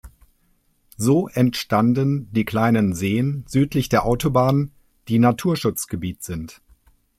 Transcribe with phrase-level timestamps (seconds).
[0.97, 4.71] So entstanden die kleinen Seen südlich der Autobahn,
[5.07, 6.59] die Naturschutzgebiet sind.